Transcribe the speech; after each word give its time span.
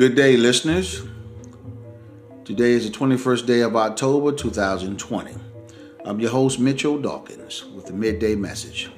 Good 0.00 0.14
day, 0.14 0.38
listeners. 0.38 1.02
Today 2.46 2.70
is 2.70 2.90
the 2.90 2.96
21st 2.96 3.44
day 3.44 3.60
of 3.60 3.76
October 3.76 4.32
2020. 4.32 5.34
I'm 6.06 6.18
your 6.18 6.30
host, 6.30 6.58
Mitchell 6.58 6.96
Dawkins, 6.98 7.66
with 7.66 7.84
the 7.84 7.92
midday 7.92 8.34
message. 8.34 8.90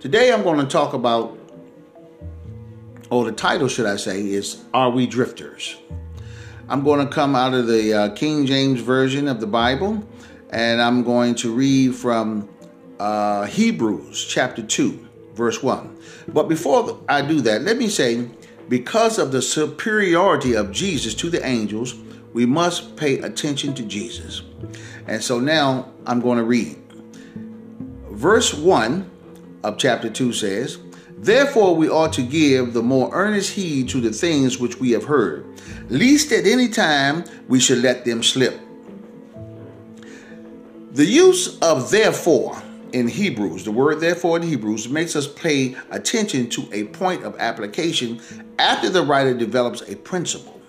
Today 0.00 0.34
I'm 0.34 0.42
going 0.42 0.58
to 0.58 0.66
talk 0.66 0.92
about, 0.92 1.38
or 3.08 3.24
the 3.24 3.32
title, 3.32 3.68
should 3.68 3.86
I 3.86 3.96
say, 3.96 4.20
is 4.20 4.62
Are 4.74 4.90
We 4.90 5.06
Drifters? 5.06 5.76
I'm 6.68 6.84
going 6.84 7.00
to 7.08 7.10
come 7.10 7.34
out 7.34 7.54
of 7.54 7.66
the 7.66 7.94
uh, 7.94 8.08
King 8.10 8.44
James 8.44 8.82
Version 8.82 9.28
of 9.28 9.40
the 9.40 9.46
Bible, 9.46 10.06
and 10.50 10.82
I'm 10.82 11.04
going 11.04 11.36
to 11.36 11.54
read 11.54 11.94
from 11.94 12.50
uh, 13.00 13.46
Hebrews 13.46 14.22
chapter 14.26 14.60
2, 14.62 15.08
verse 15.32 15.62
1. 15.62 15.98
But 16.28 16.50
before 16.50 17.00
I 17.08 17.22
do 17.22 17.40
that, 17.40 17.62
let 17.62 17.78
me 17.78 17.88
say, 17.88 18.28
because 18.68 19.18
of 19.18 19.32
the 19.32 19.42
superiority 19.42 20.54
of 20.54 20.72
Jesus 20.72 21.14
to 21.14 21.30
the 21.30 21.44
angels, 21.46 21.94
we 22.32 22.46
must 22.46 22.96
pay 22.96 23.18
attention 23.18 23.74
to 23.74 23.82
Jesus. 23.84 24.42
And 25.06 25.22
so 25.22 25.38
now 25.38 25.92
I'm 26.06 26.20
going 26.20 26.38
to 26.38 26.44
read. 26.44 26.76
Verse 28.10 28.54
1 28.54 29.10
of 29.62 29.78
chapter 29.78 30.10
2 30.10 30.32
says, 30.32 30.78
Therefore 31.18 31.74
we 31.74 31.88
ought 31.88 32.12
to 32.14 32.22
give 32.22 32.72
the 32.72 32.82
more 32.82 33.10
earnest 33.12 33.50
heed 33.50 33.88
to 33.90 34.00
the 34.00 34.12
things 34.12 34.58
which 34.58 34.78
we 34.78 34.90
have 34.90 35.04
heard, 35.04 35.46
lest 35.88 36.32
at 36.32 36.46
any 36.46 36.68
time 36.68 37.24
we 37.48 37.60
should 37.60 37.78
let 37.78 38.04
them 38.04 38.22
slip. 38.22 38.60
The 40.92 41.04
use 41.04 41.58
of 41.60 41.90
therefore 41.90 42.60
in 42.94 43.08
Hebrews, 43.08 43.64
the 43.64 43.72
word 43.72 44.00
therefore 44.00 44.36
in 44.36 44.44
Hebrews, 44.44 44.88
makes 44.88 45.16
us 45.16 45.26
pay 45.26 45.76
attention 45.90 46.48
to 46.50 46.68
a 46.72 46.84
point 46.84 47.24
of 47.24 47.36
application 47.38 48.20
after 48.58 48.88
the 48.88 49.02
writer 49.02 49.34
develops 49.34 49.82
a 49.82 49.96
principle. 49.96 50.62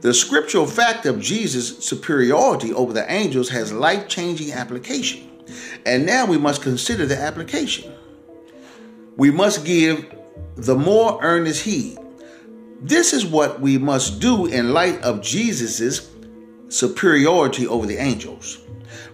The 0.00 0.14
scriptural 0.14 0.66
fact 0.66 1.06
of 1.06 1.20
Jesus' 1.20 1.84
superiority 1.84 2.72
over 2.72 2.92
the 2.92 3.10
angels 3.12 3.50
has 3.50 3.72
life 3.72 4.08
changing 4.08 4.52
application. 4.52 5.30
And 5.84 6.06
now 6.06 6.24
we 6.24 6.38
must 6.38 6.62
consider 6.62 7.04
the 7.04 7.18
application. 7.18 7.92
We 9.16 9.30
must 9.30 9.64
give 9.66 10.12
the 10.56 10.76
more 10.76 11.18
earnest 11.22 11.62
heed. 11.62 11.98
This 12.80 13.12
is 13.12 13.24
what 13.24 13.60
we 13.60 13.76
must 13.78 14.18
do 14.18 14.46
in 14.46 14.72
light 14.72 15.00
of 15.02 15.22
Jesus' 15.22 16.10
superiority 16.74 17.66
over 17.66 17.86
the 17.86 17.96
angels 17.96 18.64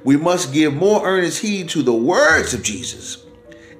we 0.04 0.16
must 0.16 0.52
give 0.52 0.74
more 0.74 1.06
earnest 1.06 1.40
heed 1.40 1.68
to 1.70 1.82
the 1.82 1.92
words 1.92 2.54
of 2.54 2.62
Jesus. 2.62 3.26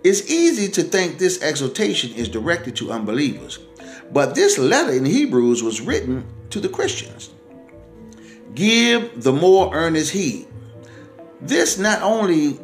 It's 0.04 0.30
easy 0.30 0.68
to 0.72 0.82
think 0.82 1.18
this 1.18 1.42
exhortation 1.42 2.12
is 2.14 2.28
directed 2.28 2.76
to 2.76 2.92
unbelievers, 2.92 3.58
but 4.12 4.34
this 4.34 4.58
letter 4.58 4.92
in 4.92 5.04
Hebrews 5.04 5.62
was 5.62 5.80
written 5.80 6.26
to 6.50 6.60
the 6.60 6.68
Christians. 6.68 7.30
Give 8.54 9.22
the 9.22 9.32
more 9.32 9.74
earnest 9.74 10.12
heed. 10.12 10.46
This 11.40 11.78
not 11.78 12.02
only 12.02 12.58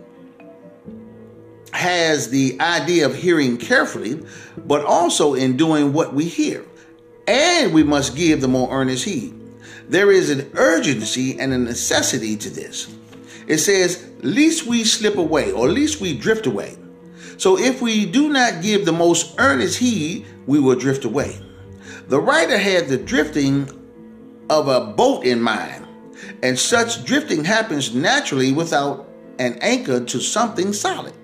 has 1.72 2.30
the 2.30 2.58
idea 2.60 3.06
of 3.06 3.14
hearing 3.14 3.58
carefully, 3.58 4.22
but 4.56 4.84
also 4.84 5.34
in 5.34 5.56
doing 5.56 5.92
what 5.92 6.14
we 6.14 6.24
hear. 6.24 6.64
And 7.28 7.72
we 7.72 7.82
must 7.82 8.16
give 8.16 8.40
the 8.40 8.48
more 8.48 8.70
earnest 8.70 9.04
heed. 9.04 9.35
There 9.88 10.10
is 10.10 10.30
an 10.30 10.50
urgency 10.54 11.38
and 11.38 11.52
a 11.52 11.58
necessity 11.58 12.36
to 12.38 12.50
this. 12.50 12.94
It 13.46 13.58
says, 13.58 14.10
least 14.22 14.66
we 14.66 14.82
slip 14.82 15.16
away, 15.16 15.52
or 15.52 15.68
least 15.68 16.00
we 16.00 16.16
drift 16.16 16.46
away. 16.46 16.76
So 17.38 17.58
if 17.58 17.80
we 17.80 18.06
do 18.06 18.28
not 18.28 18.62
give 18.62 18.84
the 18.84 18.92
most 18.92 19.34
earnest 19.38 19.78
heed, 19.78 20.26
we 20.46 20.58
will 20.58 20.76
drift 20.76 21.04
away. 21.04 21.38
The 22.08 22.20
writer 22.20 22.58
had 22.58 22.88
the 22.88 22.96
drifting 22.96 23.70
of 24.50 24.68
a 24.68 24.80
boat 24.92 25.24
in 25.24 25.40
mind, 25.40 25.86
and 26.42 26.58
such 26.58 27.04
drifting 27.04 27.44
happens 27.44 27.94
naturally 27.94 28.52
without 28.52 29.08
an 29.38 29.58
anchor 29.60 30.04
to 30.04 30.20
something 30.20 30.72
solid. 30.72 31.14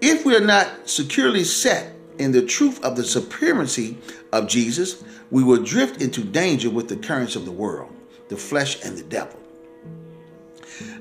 If 0.00 0.24
we 0.24 0.36
are 0.36 0.40
not 0.40 0.88
securely 0.88 1.44
set 1.44 1.92
in 2.18 2.32
the 2.32 2.42
truth 2.42 2.82
of 2.84 2.96
the 2.96 3.04
supremacy 3.04 3.98
of 4.32 4.48
Jesus, 4.48 5.04
we 5.30 5.42
will 5.42 5.62
drift 5.62 6.02
into 6.02 6.22
danger 6.22 6.70
with 6.70 6.88
the 6.88 6.96
currents 6.96 7.36
of 7.36 7.44
the 7.44 7.52
world, 7.52 7.92
the 8.28 8.36
flesh, 8.36 8.84
and 8.84 8.96
the 8.96 9.04
devil. 9.04 9.38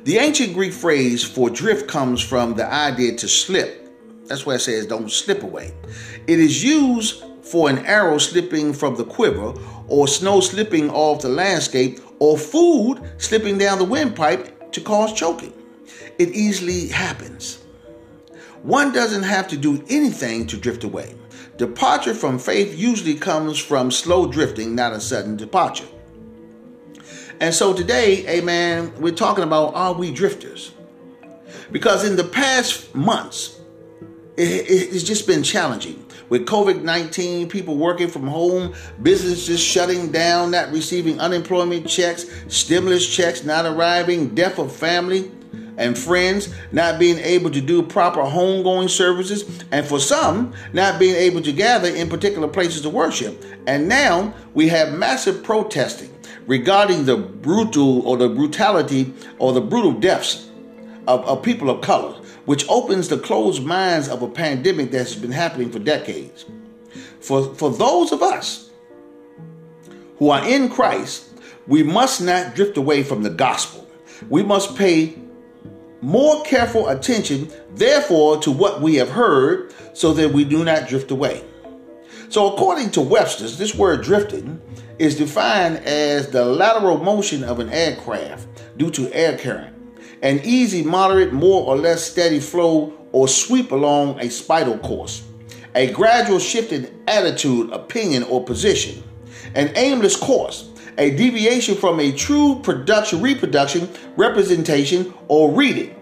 The 0.03 0.17
ancient 0.17 0.53
Greek 0.53 0.73
phrase 0.73 1.23
for 1.23 1.49
drift 1.49 1.87
comes 1.87 2.21
from 2.21 2.55
the 2.55 2.65
idea 2.65 3.15
to 3.17 3.27
slip. 3.27 3.89
That's 4.25 4.45
why 4.45 4.55
it 4.55 4.59
says 4.59 4.85
don't 4.85 5.11
slip 5.11 5.43
away. 5.43 5.73
It 6.27 6.39
is 6.39 6.63
used 6.63 7.23
for 7.41 7.69
an 7.69 7.79
arrow 7.79 8.17
slipping 8.17 8.73
from 8.73 8.95
the 8.95 9.05
quiver, 9.05 9.53
or 9.87 10.07
snow 10.07 10.41
slipping 10.41 10.89
off 10.89 11.21
the 11.21 11.29
landscape, 11.29 11.99
or 12.19 12.37
food 12.37 13.01
slipping 13.17 13.57
down 13.57 13.77
the 13.77 13.85
windpipe 13.85 14.71
to 14.71 14.81
cause 14.81 15.13
choking. 15.13 15.53
It 16.19 16.29
easily 16.29 16.87
happens. 16.87 17.63
One 18.63 18.91
doesn't 18.91 19.23
have 19.23 19.47
to 19.49 19.57
do 19.57 19.83
anything 19.89 20.47
to 20.47 20.57
drift 20.57 20.83
away. 20.83 21.15
Departure 21.57 22.13
from 22.13 22.37
faith 22.37 22.77
usually 22.77 23.15
comes 23.15 23.57
from 23.57 23.91
slow 23.91 24.31
drifting, 24.31 24.75
not 24.75 24.93
a 24.93 24.99
sudden 24.99 25.35
departure. 25.37 25.87
And 27.39 27.53
so 27.53 27.73
today, 27.73 28.27
amen, 28.27 28.93
we're 28.99 29.13
talking 29.13 29.43
about 29.43 29.75
are 29.75 29.93
we 29.93 30.11
drifters? 30.11 30.73
Because 31.71 32.03
in 32.03 32.15
the 32.15 32.23
past 32.23 32.93
months, 32.95 33.59
it's 34.37 35.03
just 35.03 35.27
been 35.27 35.43
challenging. 35.43 36.03
With 36.29 36.45
COVID 36.45 36.81
19, 36.81 37.47
people 37.47 37.77
working 37.77 38.09
from 38.09 38.27
home, 38.27 38.73
businesses 39.01 39.61
shutting 39.61 40.11
down, 40.11 40.51
not 40.51 40.71
receiving 40.71 41.19
unemployment 41.19 41.87
checks, 41.87 42.25
stimulus 42.47 43.07
checks 43.07 43.43
not 43.43 43.65
arriving, 43.65 44.35
death 44.35 44.59
of 44.59 44.75
family 44.75 45.31
and 45.77 45.97
friends, 45.97 46.53
not 46.71 46.99
being 46.99 47.19
able 47.19 47.49
to 47.51 47.61
do 47.61 47.81
proper 47.83 48.21
homegoing 48.21 48.89
services, 48.89 49.63
and 49.71 49.85
for 49.85 49.99
some, 49.99 50.53
not 50.73 50.99
being 50.99 51.15
able 51.15 51.41
to 51.41 51.51
gather 51.51 51.87
in 51.87 52.09
particular 52.09 52.47
places 52.47 52.81
to 52.81 52.89
worship. 52.89 53.43
And 53.67 53.87
now 53.87 54.33
we 54.53 54.67
have 54.69 54.93
massive 54.93 55.43
protesting 55.43 56.13
regarding 56.47 57.05
the 57.05 57.17
brutal 57.17 58.01
or 58.07 58.17
the 58.17 58.29
brutality 58.29 59.13
or 59.37 59.53
the 59.53 59.61
brutal 59.61 59.91
deaths 59.91 60.49
of, 61.07 61.25
of 61.25 61.43
people 61.43 61.69
of 61.69 61.81
color, 61.81 62.13
which 62.45 62.67
opens 62.69 63.07
the 63.07 63.17
closed 63.17 63.63
minds 63.63 64.07
of 64.07 64.21
a 64.21 64.29
pandemic 64.29 64.91
that's 64.91 65.15
been 65.15 65.31
happening 65.31 65.71
for 65.71 65.79
decades. 65.79 66.45
For, 67.19 67.53
for 67.55 67.69
those 67.69 68.11
of 68.11 68.21
us 68.21 68.71
who 70.17 70.29
are 70.29 70.45
in 70.47 70.69
Christ, 70.69 71.29
we 71.67 71.83
must 71.83 72.21
not 72.21 72.55
drift 72.55 72.77
away 72.77 73.03
from 73.03 73.23
the 73.23 73.29
gospel. 73.29 73.87
We 74.29 74.41
must 74.41 74.75
pay 74.75 75.15
more 76.01 76.43
careful 76.43 76.89
attention, 76.89 77.49
therefore, 77.73 78.39
to 78.41 78.51
what 78.51 78.81
we 78.81 78.95
have 78.95 79.09
heard 79.09 79.73
so 79.93 80.13
that 80.13 80.31
we 80.31 80.43
do 80.43 80.63
not 80.63 80.87
drift 80.87 81.11
away. 81.11 81.43
So, 82.29 82.53
according 82.53 82.91
to 82.91 83.01
Webster's, 83.01 83.57
this 83.57 83.73
word 83.73 84.03
drifting 84.03 84.61
is 84.99 85.15
defined 85.15 85.77
as 85.77 86.29
the 86.29 86.43
lateral 86.43 86.97
motion 86.97 87.43
of 87.43 87.59
an 87.59 87.69
aircraft 87.69 88.47
due 88.77 88.91
to 88.91 89.11
air 89.13 89.37
current, 89.37 89.75
an 90.21 90.41
easy, 90.43 90.83
moderate, 90.83 91.33
more 91.33 91.65
or 91.65 91.77
less 91.77 92.03
steady 92.03 92.39
flow 92.39 92.93
or 93.11 93.27
sweep 93.27 93.71
along 93.71 94.19
a 94.19 94.29
spiral 94.29 94.77
course, 94.79 95.23
a 95.75 95.91
gradual 95.91 96.39
shift 96.39 96.71
in 96.71 96.91
attitude, 97.07 97.71
opinion, 97.71 98.23
or 98.23 98.43
position, 98.43 99.01
an 99.55 99.71
aimless 99.75 100.15
course, 100.15 100.69
a 100.97 101.11
deviation 101.11 101.75
from 101.75 101.99
a 101.99 102.11
true 102.11 102.59
production, 102.63 103.21
reproduction, 103.21 103.89
representation, 104.15 105.13
or 105.27 105.51
reading. 105.51 105.93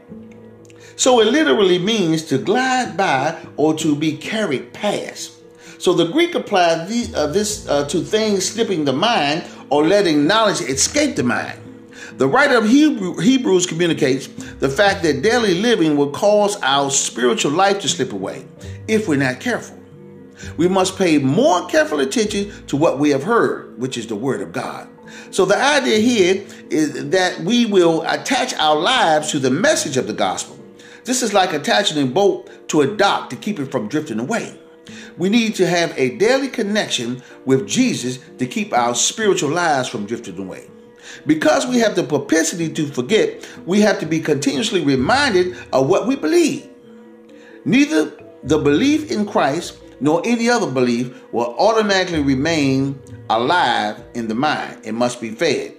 So 0.95 1.19
it 1.19 1.25
literally 1.25 1.77
means 1.77 2.23
to 2.25 2.37
glide 2.37 2.95
by 2.95 3.37
or 3.57 3.73
to 3.75 3.95
be 3.95 4.15
carried 4.15 4.73
past. 4.73 5.33
So 5.77 5.93
the 5.93 6.05
Greek 6.05 6.35
applied 6.35 6.87
uh, 7.13 7.27
this 7.27 7.67
uh, 7.67 7.85
to 7.89 8.01
things 8.01 8.47
slipping 8.47 8.85
the 8.85 8.93
mind 8.93 9.43
or 9.69 9.85
letting 9.85 10.25
knowledge 10.25 10.61
escape 10.61 11.15
the 11.15 11.23
mind. 11.23 11.59
The 12.17 12.27
writer 12.27 12.57
of 12.57 12.69
Hebrew, 12.69 13.19
Hebrews 13.19 13.65
communicates 13.65 14.27
the 14.27 14.69
fact 14.69 15.03
that 15.03 15.21
daily 15.21 15.55
living 15.55 15.97
will 15.97 16.11
cause 16.11 16.55
our 16.61 16.89
spiritual 16.89 17.51
life 17.51 17.81
to 17.81 17.89
slip 17.89 18.13
away 18.13 18.45
if 18.87 19.09
we're 19.09 19.17
not 19.17 19.41
careful. 19.41 19.77
We 20.57 20.67
must 20.67 20.97
pay 20.97 21.17
more 21.17 21.65
careful 21.67 21.99
attention 21.99 22.65
to 22.67 22.77
what 22.77 22.99
we 22.99 23.09
have 23.11 23.23
heard, 23.23 23.77
which 23.79 23.97
is 23.97 24.07
the 24.07 24.15
Word 24.15 24.41
of 24.41 24.51
God. 24.51 24.87
So 25.31 25.45
the 25.45 25.57
idea 25.57 25.99
here 25.99 26.45
is 26.69 27.09
that 27.09 27.39
we 27.41 27.65
will 27.65 28.03
attach 28.03 28.53
our 28.55 28.75
lives 28.75 29.31
to 29.31 29.39
the 29.39 29.51
message 29.51 29.97
of 29.97 30.07
the 30.07 30.13
gospel. 30.13 30.57
This 31.03 31.21
is 31.21 31.33
like 31.33 31.53
attaching 31.53 32.01
a 32.01 32.05
boat 32.05 32.49
to 32.69 32.81
a 32.81 32.87
dock 32.87 33.29
to 33.29 33.35
keep 33.35 33.59
it 33.59 33.71
from 33.71 33.87
drifting 33.87 34.19
away. 34.19 34.57
We 35.17 35.29
need 35.29 35.55
to 35.55 35.67
have 35.67 35.97
a 35.97 36.17
daily 36.17 36.47
connection 36.47 37.21
with 37.45 37.67
Jesus 37.67 38.19
to 38.37 38.45
keep 38.45 38.73
our 38.73 38.95
spiritual 38.95 39.51
lives 39.51 39.87
from 39.87 40.05
drifting 40.05 40.37
away. 40.37 40.69
Because 41.25 41.65
we 41.67 41.79
have 41.79 41.95
the 41.95 42.03
propensity 42.03 42.71
to 42.73 42.87
forget, 42.87 43.47
we 43.65 43.81
have 43.81 43.99
to 43.99 44.05
be 44.05 44.19
continuously 44.19 44.83
reminded 44.83 45.55
of 45.71 45.87
what 45.87 46.07
we 46.07 46.15
believe. 46.15 46.67
Neither 47.63 48.11
the 48.43 48.57
belief 48.57 49.11
in 49.11 49.25
Christ 49.25 49.79
nor 49.99 50.21
any 50.25 50.49
other 50.49 50.69
belief 50.69 51.13
will 51.31 51.55
automatically 51.57 52.21
remain 52.21 52.99
alive 53.29 54.01
in 54.13 54.27
the 54.27 54.35
mind. 54.35 54.85
It 54.85 54.93
must 54.93 55.21
be 55.21 55.31
fed. 55.31 55.75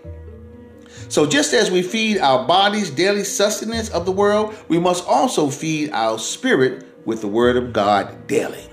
So, 1.09 1.27
just 1.27 1.53
as 1.53 1.71
we 1.71 1.83
feed 1.83 2.19
our 2.19 2.47
bodies 2.47 2.91
daily 2.91 3.23
sustenance 3.23 3.91
of 3.91 4.07
the 4.07 4.13
world, 4.13 4.57
we 4.69 4.79
must 4.79 5.07
also 5.07 5.51
feed 5.51 5.91
our 5.93 6.19
spirit 6.19 6.85
with 7.05 7.21
the 7.21 7.29
Word 7.29 7.57
of 7.57 7.73
God 7.73 8.27
daily. 8.27 8.69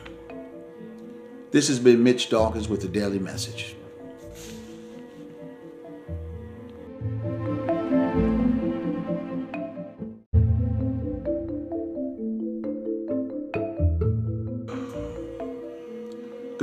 This 1.51 1.67
has 1.67 1.77
been 1.77 2.03
Mitch 2.03 2.29
Dawkins 2.29 2.67
with 2.67 2.81
the 2.81 2.87
Daily 2.87 3.19
Message. 3.19 3.75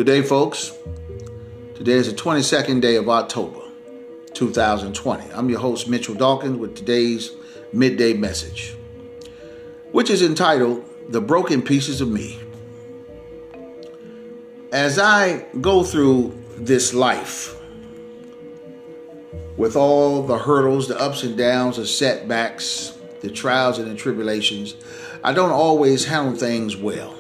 Good 0.01 0.07
day, 0.07 0.23
folks. 0.23 0.73
Today 1.75 1.93
is 1.93 2.11
the 2.11 2.17
22nd 2.17 2.81
day 2.81 2.97
of 2.97 3.11
October, 3.11 3.61
2020. 4.33 5.31
I'm 5.31 5.51
your 5.51 5.59
host, 5.59 5.89
Mitchell 5.89 6.15
Dawkins, 6.15 6.57
with 6.57 6.75
today's 6.75 7.33
midday 7.75 8.15
message, 8.15 8.75
which 9.93 10.09
is 10.09 10.23
entitled 10.23 10.87
The 11.11 11.21
Broken 11.21 11.61
Pieces 11.61 12.01
of 12.01 12.09
Me. 12.09 12.41
As 14.73 14.99
I 14.99 15.45
go 15.61 15.85
through 15.85 16.35
this 16.57 16.95
life, 16.95 17.61
with 19.59 19.77
all 19.77 20.23
the 20.23 20.39
hurdles, 20.39 20.89
the 20.89 20.99
ups 20.99 21.25
and 21.25 21.37
downs, 21.37 21.77
the 21.77 21.87
setbacks, 21.87 22.97
the 23.21 23.29
trials 23.29 23.79
and 23.79 23.91
the 23.91 23.97
tribulations, 23.97 24.77
I 25.23 25.35
don't 25.35 25.53
always 25.53 26.07
handle 26.07 26.35
things 26.35 26.75
well. 26.75 27.20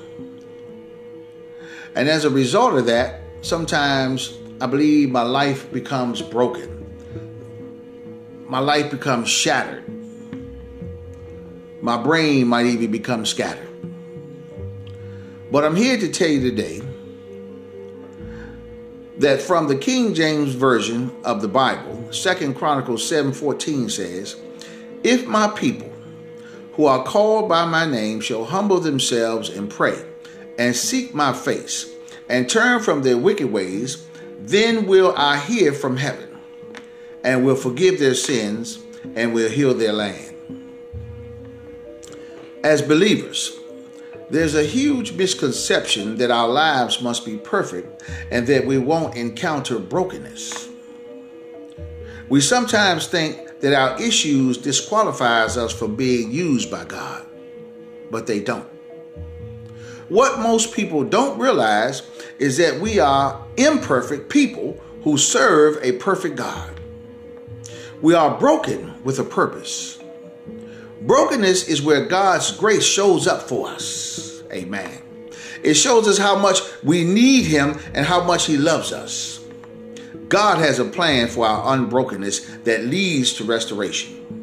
And 1.94 2.08
as 2.08 2.25
a 2.25 2.31
result 2.31 2.75
of 2.75 2.87
that, 2.87 3.20
sometimes 3.42 4.38
I 4.60 4.66
believe 4.66 5.10
my 5.10 5.22
life 5.22 5.72
becomes 5.72 6.22
broken. 6.22 6.76
My 8.46 8.58
life 8.58 8.90
becomes 8.90 9.28
shattered. 9.28 9.84
My 11.81 11.96
brain 11.96 12.46
might 12.46 12.66
even 12.66 12.90
become 12.90 13.25
scattered. 13.25 13.66
But 15.50 15.64
I'm 15.64 15.75
here 15.75 15.96
to 15.98 16.08
tell 16.08 16.28
you 16.28 16.40
today 16.40 16.82
that 19.19 19.40
from 19.40 19.69
the 19.69 19.76
King 19.76 20.14
James 20.14 20.54
Version 20.54 21.10
of 21.25 21.42
the 21.42 21.48
Bible, 21.48 22.12
Second 22.12 22.54
Chronicles 22.54 23.04
7:14 23.04 23.88
says, 23.88 24.37
"If 25.02 25.26
my 25.26 25.48
people 25.48 25.90
who 26.75 26.87
are 26.87 27.02
called 27.02 27.48
by 27.48 27.64
my 27.64 27.84
name 27.84 28.20
shall 28.20 28.44
humble 28.44 28.81
themselves 28.81 29.48
and 29.48 29.69
pray 29.69 30.04
and 30.58 30.75
seek 30.75 31.14
my 31.14 31.32
face 31.32 31.93
and 32.29 32.49
turn 32.49 32.81
from 32.81 33.02
their 33.02 33.19
wicked 33.19 33.50
ways, 33.50 34.06
then 34.38 34.87
will 34.87 35.14
I 35.17 35.38
hear 35.38 35.73
from 35.73 35.97
heaven 35.97 36.38
and 37.25 37.44
will 37.44 37.56
forgive 37.56 37.99
their 37.99 38.14
sins 38.14 38.79
and 39.14 39.35
will 39.35 39.50
heal 39.50 39.75
their 39.75 39.93
land. 39.93 40.35
As 42.62 42.82
believers, 42.82 43.56
there's 44.31 44.55
a 44.55 44.62
huge 44.64 45.12
misconception 45.12 46.17
that 46.19 46.31
our 46.31 46.49
lives 46.49 47.02
must 47.02 47.25
be 47.25 47.37
perfect 47.37 48.02
and 48.31 48.47
that 48.47 48.67
we 48.67 48.79
won't 48.79 49.17
encounter 49.17 49.79
brokenness. 49.79 50.69
We 52.29 52.41
sometimes 52.41 53.08
think 53.08 53.61
that 53.61 53.75
our 53.75 54.00
issues 54.00 54.56
disqualifies 54.56 55.56
us 55.56 55.73
from 55.73 55.97
being 55.97 56.31
used 56.31 56.70
by 56.70 56.85
God, 56.85 57.26
but 58.11 58.26
they 58.29 58.41
don't. 58.41 58.69
What 60.10 60.40
most 60.40 60.74
people 60.74 61.04
don't 61.04 61.38
realize 61.38 62.02
is 62.40 62.56
that 62.56 62.80
we 62.80 62.98
are 62.98 63.46
imperfect 63.56 64.28
people 64.28 64.76
who 65.04 65.16
serve 65.16 65.78
a 65.82 65.92
perfect 65.92 66.34
God. 66.34 66.80
We 68.02 68.14
are 68.14 68.36
broken 68.36 69.04
with 69.04 69.20
a 69.20 69.24
purpose. 69.24 70.00
Brokenness 71.02 71.68
is 71.68 71.80
where 71.80 72.06
God's 72.06 72.50
grace 72.50 72.84
shows 72.84 73.28
up 73.28 73.42
for 73.42 73.68
us. 73.68 74.42
Amen. 74.52 75.00
It 75.62 75.74
shows 75.74 76.08
us 76.08 76.18
how 76.18 76.36
much 76.36 76.60
we 76.82 77.04
need 77.04 77.44
Him 77.44 77.78
and 77.94 78.04
how 78.04 78.24
much 78.24 78.46
He 78.46 78.56
loves 78.56 78.92
us. 78.92 79.38
God 80.28 80.58
has 80.58 80.80
a 80.80 80.86
plan 80.86 81.28
for 81.28 81.46
our 81.46 81.72
unbrokenness 81.72 82.40
that 82.64 82.82
leads 82.82 83.34
to 83.34 83.44
restoration. 83.44 84.39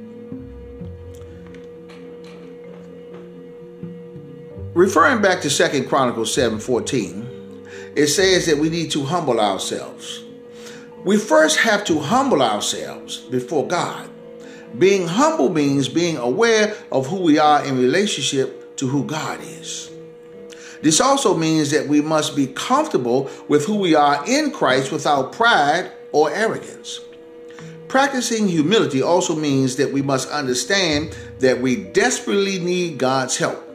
Referring 4.78 5.24
back 5.24 5.42
to 5.42 5.50
Second 5.50 5.90
Chronicles 5.90 6.32
7:14, 6.36 7.26
it 7.96 8.06
says 8.10 8.46
that 8.46 8.60
we 8.60 8.70
need 8.70 8.92
to 8.92 9.06
humble 9.06 9.40
ourselves. 9.40 10.22
We 11.04 11.18
first 11.18 11.58
have 11.58 11.84
to 11.86 11.98
humble 11.98 12.44
ourselves 12.44 13.18
before 13.32 13.66
God. 13.66 14.08
Being 14.78 15.08
humble 15.08 15.50
means 15.50 15.90
being 15.90 16.18
aware 16.18 16.76
of 16.92 17.08
who 17.08 17.16
we 17.16 17.40
are 17.40 17.66
in 17.66 17.82
relationship 17.82 18.76
to 18.76 18.88
who 18.88 19.04
God 19.04 19.40
is. 19.60 19.90
This 20.84 21.02
also 21.02 21.36
means 21.36 21.72
that 21.72 21.88
we 21.88 22.00
must 22.02 22.36
be 22.36 22.46
comfortable 22.46 23.32
with 23.48 23.66
who 23.66 23.78
we 23.78 23.96
are 23.96 24.24
in 24.28 24.52
Christ 24.52 24.92
without 24.92 25.32
pride 25.32 25.90
or 26.12 26.30
arrogance. 26.30 27.00
Practicing 27.88 28.48
humility 28.48 29.02
also 29.02 29.36
means 29.36 29.78
that 29.78 29.92
we 29.92 30.04
must 30.04 30.30
understand 30.30 31.18
that 31.40 31.60
we 31.62 31.78
desperately 31.78 32.60
need 32.60 33.00
God's 33.00 33.38
help. 33.38 33.67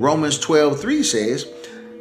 Romans 0.00 0.38
12 0.38 0.80
3 0.80 1.02
says 1.02 1.46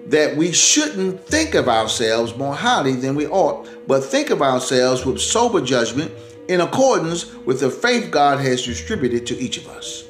that 0.07 0.37
we 0.37 0.53
shouldn't 0.53 1.21
think 1.25 1.53
of 1.53 1.67
ourselves 1.67 2.33
more 2.37 2.55
highly 2.55 2.93
than 2.93 3.13
we 3.13 3.27
ought, 3.27 3.67
but 3.87 4.05
think 4.05 4.29
of 4.29 4.41
ourselves 4.41 5.05
with 5.05 5.19
sober 5.19 5.59
judgment 5.59 6.09
in 6.47 6.61
accordance 6.61 7.35
with 7.45 7.59
the 7.59 7.69
faith 7.69 8.09
God 8.09 8.39
has 8.39 8.63
distributed 8.63 9.27
to 9.27 9.37
each 9.37 9.57
of 9.57 9.67
us. 9.67 10.07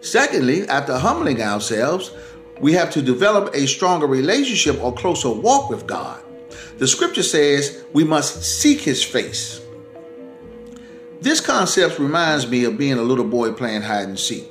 Secondly, 0.00 0.68
after 0.68 0.98
humbling 0.98 1.40
ourselves, 1.40 2.10
we 2.60 2.72
have 2.72 2.90
to 2.90 3.02
develop 3.02 3.54
a 3.54 3.68
stronger 3.68 4.08
relationship 4.08 4.82
or 4.82 4.92
closer 4.92 5.30
walk 5.30 5.70
with 5.70 5.86
God. 5.86 6.20
The 6.78 6.88
scripture 6.88 7.22
says 7.22 7.84
we 7.92 8.02
must 8.02 8.42
seek 8.42 8.80
his 8.80 9.04
face. 9.04 9.60
This 11.20 11.40
concept 11.40 12.00
reminds 12.00 12.48
me 12.48 12.64
of 12.64 12.76
being 12.76 12.98
a 12.98 13.02
little 13.02 13.24
boy 13.24 13.52
playing 13.52 13.82
hide 13.82 14.08
and 14.08 14.18
seek. 14.18 14.50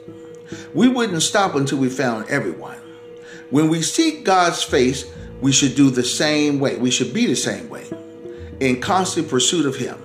We 0.73 0.87
wouldn't 0.87 1.21
stop 1.21 1.55
until 1.55 1.79
we 1.79 1.89
found 1.89 2.29
everyone. 2.29 2.77
When 3.49 3.69
we 3.69 3.81
seek 3.81 4.23
God's 4.23 4.63
face, 4.63 5.05
we 5.41 5.51
should 5.51 5.75
do 5.75 5.89
the 5.89 6.03
same 6.03 6.59
way. 6.59 6.77
We 6.77 6.91
should 6.91 7.13
be 7.13 7.25
the 7.27 7.35
same 7.35 7.69
way 7.69 7.85
in 8.59 8.81
constant 8.81 9.29
pursuit 9.29 9.65
of 9.65 9.75
Him. 9.75 9.97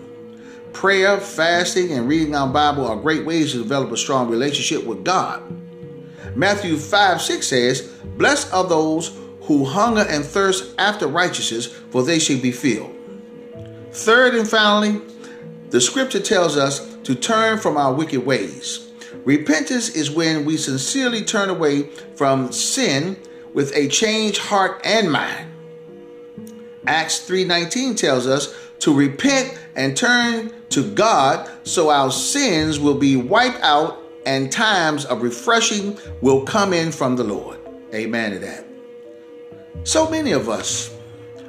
Prayer, 0.72 1.18
fasting, 1.18 1.92
and 1.92 2.08
reading 2.08 2.34
our 2.34 2.48
Bible 2.48 2.86
are 2.86 2.96
great 2.96 3.24
ways 3.24 3.52
to 3.52 3.58
develop 3.58 3.90
a 3.92 3.96
strong 3.96 4.28
relationship 4.28 4.84
with 4.84 5.04
God. 5.04 5.42
Matthew 6.36 6.76
5 6.76 7.20
6 7.20 7.46
says, 7.46 7.82
Blessed 8.16 8.52
are 8.52 8.66
those 8.66 9.18
who 9.42 9.64
hunger 9.64 10.06
and 10.08 10.24
thirst 10.24 10.74
after 10.78 11.06
righteousness, 11.06 11.66
for 11.66 12.02
they 12.02 12.18
shall 12.18 12.40
be 12.40 12.52
filled. 12.52 12.94
Third 13.92 14.34
and 14.34 14.48
finally, 14.48 15.02
the 15.70 15.80
scripture 15.80 16.20
tells 16.20 16.56
us 16.56 16.96
to 17.04 17.14
turn 17.14 17.58
from 17.58 17.76
our 17.76 17.92
wicked 17.92 18.24
ways. 18.24 18.91
Repentance 19.24 19.90
is 19.90 20.10
when 20.10 20.44
we 20.44 20.56
sincerely 20.56 21.22
turn 21.22 21.48
away 21.48 21.90
from 22.16 22.52
sin 22.52 23.16
with 23.54 23.74
a 23.76 23.88
changed 23.88 24.38
heart 24.38 24.80
and 24.84 25.10
mind. 25.10 25.48
Acts 26.86 27.20
3:19 27.20 27.94
tells 27.94 28.26
us 28.26 28.52
to 28.80 28.92
repent 28.92 29.54
and 29.76 29.96
turn 29.96 30.52
to 30.70 30.82
God 30.82 31.48
so 31.62 31.90
our 31.90 32.10
sins 32.10 32.80
will 32.80 32.98
be 32.98 33.16
wiped 33.16 33.62
out 33.62 34.02
and 34.26 34.50
times 34.50 35.04
of 35.04 35.22
refreshing 35.22 35.96
will 36.20 36.42
come 36.42 36.72
in 36.72 36.90
from 36.90 37.16
the 37.16 37.24
Lord. 37.24 37.58
Amen 37.94 38.32
to 38.32 38.38
that. 38.40 38.66
So 39.84 40.08
many 40.08 40.32
of 40.32 40.48
us 40.48 40.90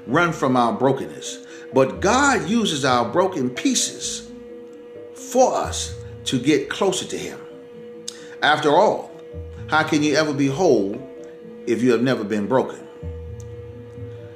run 0.08 0.34
from 0.34 0.58
our 0.58 0.74
brokenness, 0.74 1.40
but 1.74 2.02
God 2.02 2.48
uses 2.50 2.86
our 2.86 3.06
broken 3.06 3.50
pieces 3.50 4.30
for 5.14 5.56
us 5.56 5.96
to 6.26 6.40
get 6.40 6.70
closer 6.70 7.06
to 7.06 7.18
Him. 7.18 7.40
After 8.44 8.72
all, 8.72 9.10
how 9.68 9.84
can 9.84 10.04
you 10.04 10.16
ever 10.16 10.34
be 10.34 10.48
whole 10.48 11.02
if 11.66 11.82
you 11.82 11.94
have 11.94 12.02
never 12.02 12.26
been 12.26 12.46
broken? 12.46 12.86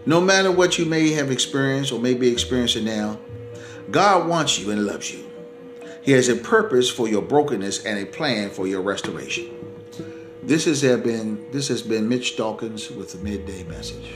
No 0.06 0.22
matter 0.22 0.50
what 0.50 0.78
you 0.78 0.86
may 0.86 1.12
have 1.12 1.30
experienced 1.30 1.92
or 1.92 2.00
may 2.00 2.14
be 2.14 2.30
experiencing 2.30 2.86
now, 2.86 3.20
God 3.92 4.30
wants 4.30 4.58
you 4.58 4.72
and 4.72 4.86
loves 4.86 5.14
you. 5.14 5.30
He 6.04 6.14
has 6.14 6.30
a 6.30 6.38
purpose 6.38 6.90
for 6.90 7.10
your 7.10 7.22
brokenness 7.22 7.84
and 7.84 8.00
a 8.00 8.06
plan 8.06 8.50
for 8.50 8.66
your 8.66 8.82
restoration. 8.82 9.50
This 10.42 10.64
has 10.64 10.82
been 10.82 11.52
this 11.52 11.68
has 11.68 11.82
been 11.82 12.08
Mitch 12.08 12.38
Dawkins 12.38 12.90
with 12.90 13.12
the 13.12 13.18
midday 13.18 13.66
message. 13.66 14.14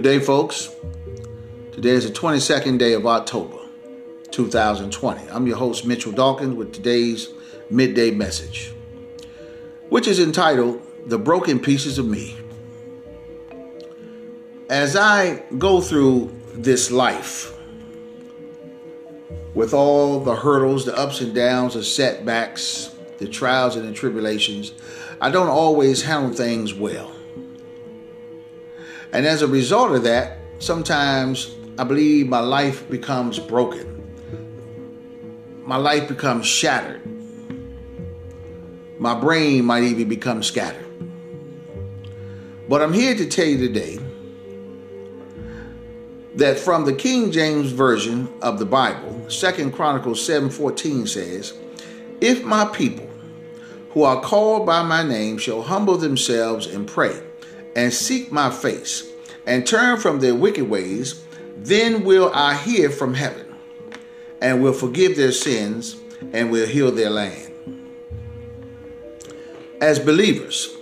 Good 0.00 0.18
day, 0.18 0.24
folks. 0.24 0.74
Today 1.72 1.90
is 1.90 2.10
the 2.10 2.18
22nd 2.18 2.78
day 2.78 2.94
of 2.94 3.06
October, 3.06 3.58
2020. 4.30 5.28
I'm 5.28 5.46
your 5.46 5.58
host, 5.58 5.84
Mitchell 5.84 6.10
Dawkins, 6.10 6.54
with 6.54 6.72
today's 6.72 7.28
midday 7.68 8.10
message, 8.10 8.72
which 9.90 10.08
is 10.08 10.18
entitled 10.18 10.80
The 11.04 11.18
Broken 11.18 11.60
Pieces 11.60 11.98
of 11.98 12.06
Me. 12.06 12.34
As 14.70 14.96
I 14.96 15.42
go 15.58 15.82
through 15.82 16.34
this 16.54 16.90
life, 16.90 17.54
with 19.52 19.74
all 19.74 20.20
the 20.20 20.34
hurdles, 20.34 20.86
the 20.86 20.96
ups 20.96 21.20
and 21.20 21.34
downs, 21.34 21.74
the 21.74 21.84
setbacks, 21.84 22.96
the 23.18 23.28
trials 23.28 23.76
and 23.76 23.86
the 23.86 23.92
tribulations, 23.92 24.72
I 25.20 25.30
don't 25.30 25.50
always 25.50 26.00
handle 26.00 26.32
things 26.32 26.72
well. 26.72 27.14
And 29.12 29.26
as 29.26 29.42
a 29.42 29.46
result 29.48 29.92
of 29.92 30.04
that, 30.04 30.38
sometimes 30.58 31.54
I 31.78 31.84
believe 31.84 32.28
my 32.28 32.40
life 32.40 32.88
becomes 32.88 33.38
broken. 33.38 33.86
My 35.64 35.76
life 35.76 36.08
becomes 36.08 36.46
shattered. 36.46 37.00
My 38.98 39.18
brain 39.18 39.64
might 39.64 39.82
even 39.84 40.08
become 40.08 40.42
scattered. 40.42 40.86
But 42.68 42.82
I'm 42.82 42.92
here 42.92 43.16
to 43.16 43.26
tell 43.26 43.46
you 43.46 43.58
today 43.58 43.98
that 46.36 46.58
from 46.58 46.84
the 46.84 46.92
King 46.92 47.32
James 47.32 47.72
Version 47.72 48.28
of 48.42 48.58
the 48.58 48.66
Bible, 48.66 49.28
Second 49.28 49.72
Chronicles 49.72 50.20
7:14 50.20 51.08
says, 51.08 51.54
If 52.20 52.44
my 52.44 52.64
people 52.66 53.08
who 53.90 54.04
are 54.04 54.20
called 54.20 54.66
by 54.66 54.82
my 54.82 55.02
name 55.02 55.38
shall 55.38 55.62
humble 55.62 55.96
themselves 55.96 56.66
and 56.66 56.86
pray 56.86 57.20
and 57.76 57.92
seek 57.92 58.32
my 58.32 58.50
face 58.50 59.10
and 59.46 59.66
turn 59.66 59.98
from 59.98 60.20
their 60.20 60.34
wicked 60.34 60.68
ways, 60.68 61.24
then 61.56 62.04
will 62.04 62.30
I 62.34 62.54
hear 62.54 62.90
from 62.90 63.14
heaven 63.14 63.54
and 64.40 64.62
will 64.62 64.72
forgive 64.72 65.16
their 65.16 65.32
sins 65.32 65.96
and 66.32 66.50
will 66.50 66.66
heal 66.66 66.90
their 66.90 67.10
land. 67.10 67.52
As 69.80 69.98
believers, 69.98 70.76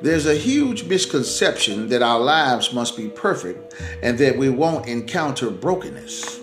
there's 0.00 0.26
a 0.26 0.34
huge 0.34 0.84
misconception 0.84 1.88
that 1.88 2.02
our 2.02 2.20
lives 2.20 2.72
must 2.72 2.96
be 2.96 3.08
perfect 3.08 3.74
and 4.02 4.18
that 4.18 4.36
we 4.36 4.50
won't 4.50 4.86
encounter 4.86 5.50
brokenness. 5.50 6.40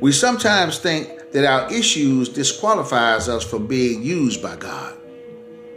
We 0.00 0.12
sometimes 0.12 0.78
think 0.78 1.32
that 1.32 1.44
our 1.44 1.72
issues 1.72 2.28
disqualifies 2.28 3.28
us 3.28 3.42
from 3.42 3.66
being 3.66 4.02
used 4.02 4.42
by 4.42 4.56
God, 4.56 4.98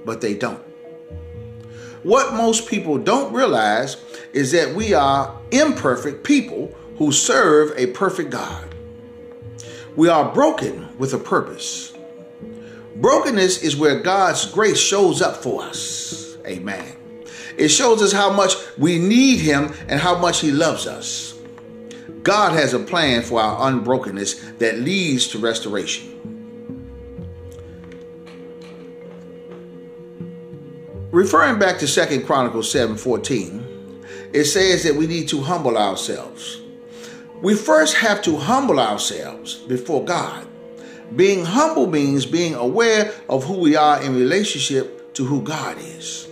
but 0.05 0.21
they 0.21 0.33
don't. 0.33 0.66
What 2.07 2.35
most 2.35 2.69
people 2.69 2.97
don't 2.97 3.33
realize 3.33 3.97
is 4.31 4.53
that 4.53 4.73
we 4.73 4.93
are 4.93 5.37
imperfect 5.51 6.23
people 6.23 6.73
who 6.97 7.11
serve 7.11 7.73
a 7.75 7.87
perfect 7.87 8.29
God. 8.29 8.73
We 9.97 10.07
are 10.07 10.33
broken 10.33 10.87
with 10.97 11.13
a 11.13 11.17
purpose. 11.17 11.93
Brokenness 12.95 13.61
is 13.61 13.75
where 13.75 13.99
God's 13.99 14.45
grace 14.45 14.79
shows 14.79 15.21
up 15.21 15.43
for 15.43 15.63
us. 15.63 16.37
Amen. 16.45 16.95
It 17.57 17.67
shows 17.67 18.01
us 18.01 18.13
how 18.13 18.31
much 18.31 18.55
we 18.77 18.99
need 18.99 19.41
Him 19.41 19.73
and 19.89 19.99
how 19.99 20.17
much 20.17 20.39
He 20.39 20.49
loves 20.49 20.87
us. 20.87 21.37
God 22.23 22.53
has 22.53 22.73
a 22.73 22.79
plan 22.79 23.21
for 23.21 23.41
our 23.41 23.67
unbrokenness 23.67 24.35
that 24.59 24.79
leads 24.79 25.27
to 25.27 25.39
restoration. 25.39 26.36
Referring 31.17 31.57
back 31.57 31.79
to 31.79 31.87
Second 31.87 32.27
Chronicles 32.27 32.71
7:14, 32.71 33.63
it 34.33 34.43
says 34.43 34.83
that 34.83 34.95
we 34.95 35.07
need 35.07 35.27
to 35.29 35.41
humble 35.41 35.75
ourselves. 35.75 36.59
We 37.41 37.55
first 37.55 37.95
have 37.95 38.21
to 38.21 38.37
humble 38.37 38.79
ourselves 38.79 39.55
before 39.55 40.05
God. 40.05 40.45
Being 41.15 41.43
humble 41.43 41.87
means 41.87 42.27
being 42.27 42.53
aware 42.53 43.11
of 43.29 43.45
who 43.45 43.55
we 43.55 43.75
are 43.75 43.99
in 43.99 44.15
relationship 44.15 45.11
to 45.15 45.25
who 45.25 45.41
God 45.41 45.77
is. 45.97 46.27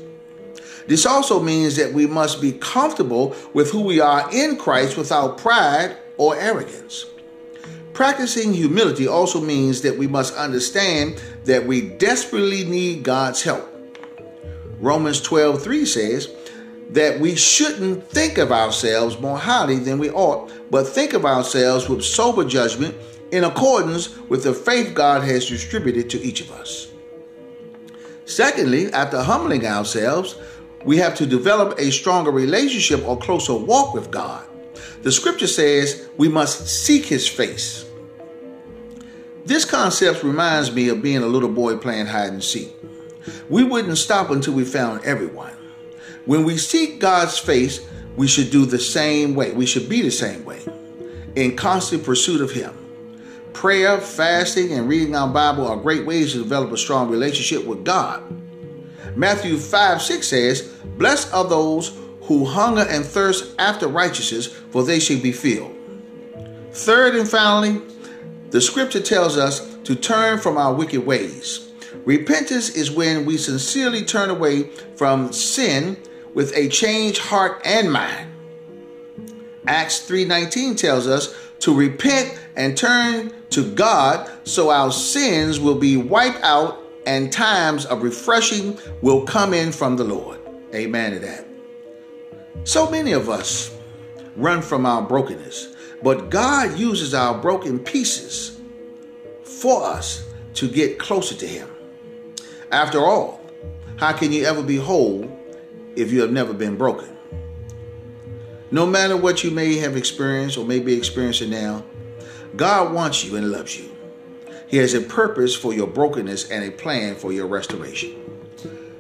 This 0.86 1.08
also 1.08 1.42
means 1.42 1.78
that 1.78 1.92
we 1.92 2.06
must 2.06 2.40
be 2.40 2.52
comfortable 2.52 3.36
with 3.56 3.72
who 3.72 3.82
we 3.82 4.00
are 4.00 4.30
in 4.32 4.56
Christ 4.56 4.98
without 4.98 5.40
pride 5.40 5.98
or 6.18 6.38
arrogance. 6.38 7.06
Practicing 7.94 8.54
humility 8.54 9.08
also 9.08 9.42
means 9.42 9.82
that 9.82 9.98
we 9.98 10.06
must 10.06 10.36
understand 10.36 11.20
that 11.46 11.66
we 11.66 11.82
desperately 11.82 12.66
need 12.66 13.02
God's 13.02 13.42
help. 13.42 13.75
Romans 14.80 15.22
12 15.22 15.62
3 15.62 15.86
says 15.86 16.30
that 16.90 17.20
we 17.20 17.36
shouldn't 17.36 18.08
think 18.10 18.38
of 18.38 18.52
ourselves 18.52 19.20
more 19.20 19.38
highly 19.38 19.78
than 19.78 20.00
we 20.00 20.10
ought, 20.12 20.52
but 20.70 20.88
think 20.88 21.14
of 21.14 21.26
ourselves 21.26 21.90
with 21.90 22.04
sober 22.04 22.44
judgment 22.44 22.96
in 23.32 23.44
accordance 23.44 24.18
with 24.30 24.44
the 24.44 24.54
faith 24.54 24.94
God 24.94 25.24
has 25.24 25.48
distributed 25.48 26.10
to 26.12 26.22
each 26.22 26.42
of 26.42 26.52
us. 26.52 26.92
Secondly, 28.26 28.92
after 28.92 29.22
humbling 29.22 29.66
ourselves, 29.66 30.36
we 30.84 30.98
have 30.98 31.16
to 31.16 31.26
develop 31.26 31.78
a 31.80 31.92
stronger 31.92 32.32
relationship 32.32 33.06
or 33.08 33.18
closer 33.18 33.56
walk 33.56 33.94
with 33.94 34.12
God. 34.12 34.46
The 35.02 35.12
scripture 35.12 35.48
says 35.48 36.08
we 36.18 36.28
must 36.28 36.68
seek 36.68 37.06
his 37.06 37.28
face. 37.28 37.86
This 39.46 39.66
concept 39.66 40.24
reminds 40.24 40.72
me 40.72 40.90
of 40.90 41.02
being 41.02 41.22
a 41.22 41.28
little 41.28 41.50
boy 41.50 41.78
playing 41.78 42.08
hide 42.08 42.34
and 42.34 42.44
seek. 42.44 42.74
We 43.50 43.64
wouldn't 43.64 43.98
stop 43.98 44.30
until 44.30 44.54
we 44.54 44.66
found 44.66 45.04
everyone. 45.04 45.54
When 46.26 46.44
we 46.44 46.58
seek 46.58 47.00
God's 47.00 47.38
face, 47.38 47.86
we 48.16 48.28
should 48.28 48.50
do 48.50 48.66
the 48.66 48.80
same 48.80 49.36
way. 49.36 49.52
We 49.52 49.66
should 49.66 49.90
be 49.90 50.02
the 50.02 50.12
same 50.12 50.46
way 50.46 50.62
in 51.36 51.56
constant 51.56 52.04
pursuit 52.04 52.42
of 52.42 52.52
Him. 52.52 52.74
Prayer, 53.54 54.00
fasting, 54.00 54.74
and 54.74 54.88
reading 54.88 55.16
our 55.16 55.28
Bible 55.28 55.68
are 55.68 55.78
great 55.78 56.06
ways 56.06 56.34
to 56.34 56.40
develop 56.40 56.72
a 56.72 56.78
strong 56.78 57.10
relationship 57.10 57.66
with 57.66 57.86
God. 57.86 58.24
Matthew 59.16 59.58
5 59.58 60.02
6 60.02 60.28
says, 60.28 60.62
Blessed 60.98 61.34
are 61.34 61.48
those 61.48 61.98
who 62.22 62.46
hunger 62.46 62.86
and 62.90 63.06
thirst 63.06 63.56
after 63.60 63.88
righteousness, 63.88 64.48
for 64.48 64.84
they 64.84 65.00
shall 65.00 65.22
be 65.22 65.32
filled. 65.32 65.74
Third 66.72 67.16
and 67.16 67.28
finally, 67.28 67.82
the 68.50 68.60
scripture 68.60 69.00
tells 69.00 69.38
us 69.38 69.76
to 69.84 69.96
turn 69.96 70.40
from 70.40 70.58
our 70.58 70.74
wicked 70.74 71.06
ways. 71.06 71.72
Repentance 72.06 72.70
is 72.70 72.92
when 72.92 73.26
we 73.26 73.36
sincerely 73.36 74.04
turn 74.04 74.30
away 74.30 74.70
from 74.96 75.34
sin 75.34 75.98
with 76.36 76.56
a 76.56 76.70
changed 76.70 77.18
heart 77.20 77.62
and 77.66 77.92
mind. 77.92 78.32
Acts 79.68 80.02
3:19 80.02 80.76
tells 80.76 81.08
us 81.08 81.34
to 81.60 81.74
repent 81.74 82.38
and 82.56 82.78
turn 82.78 83.34
to 83.50 83.64
God 83.72 84.30
so 84.44 84.70
our 84.70 84.92
sins 84.92 85.60
will 85.60 85.76
be 85.76 85.98
wiped 85.98 86.44
out 86.44 86.80
and 87.08 87.32
times 87.32 87.86
of 87.86 88.04
refreshing 88.04 88.78
will 89.02 89.26
come 89.26 89.54
in 89.54 89.72
from 89.72 89.98
the 89.98 90.04
Lord. 90.04 90.40
Amen 90.76 91.14
to 91.14 91.20
that. 91.20 91.48
So 92.66 92.90
many 92.90 93.14
of 93.14 93.30
us 93.30 93.72
run 94.36 94.62
from 94.62 94.86
our 94.86 95.02
brokenness, 95.02 95.70
but 96.04 96.30
God 96.30 96.78
uses 96.78 97.14
our 97.14 97.36
broken 97.36 97.80
pieces 97.80 98.60
for 99.44 99.84
us 99.84 100.24
to 100.56 100.68
get 100.68 101.00
closer 101.00 101.36
to 101.36 101.48
Him. 101.48 101.70
After 102.72 103.00
all, 103.00 103.42
how 103.98 104.14
can 104.14 104.32
you 104.32 104.46
ever 104.46 104.64
be 104.64 104.78
whole 104.78 105.32
if 105.96 106.12
you 106.12 106.22
have 106.22 106.32
never 106.32 106.54
been 106.54 106.78
broken? 106.78 107.16
No 108.72 108.86
matter 108.86 109.16
what 109.16 109.44
you 109.44 109.52
may 109.52 109.76
have 109.78 109.96
experienced 109.96 110.58
or 110.58 110.66
may 110.66 110.80
be 110.80 110.98
experiencing 110.98 111.52
now, 111.52 111.86
God 112.56 112.94
wants 112.94 113.24
you 113.24 113.36
and 113.36 113.52
loves 113.52 113.78
you. 113.78 113.90
He 114.68 114.78
has 114.78 114.94
a 114.94 115.02
purpose 115.02 115.56
for 115.56 115.74
your 115.74 115.88
brokenness 115.88 116.50
and 116.50 116.64
a 116.66 116.72
plan 116.72 117.16
for 117.16 117.32
your 117.32 117.48
restoration. 117.48 118.22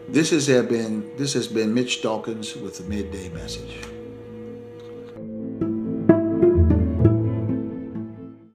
This 0.07 0.29
has 0.29 0.48
been 0.48 1.12
this 1.17 1.34
has 1.34 1.48
been 1.48 1.74
Mitch 1.74 2.01
Dawkins 2.01 2.55
with 2.55 2.77
the 2.77 2.84
midday 2.84 3.29
message. 3.29 3.79